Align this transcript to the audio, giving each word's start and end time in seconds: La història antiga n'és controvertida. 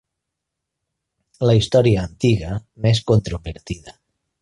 La 1.49 1.55
història 1.59 2.07
antiga 2.09 2.59
n'és 2.87 3.07
controvertida. 3.15 3.99